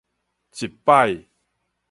[0.51, 1.27] 一擺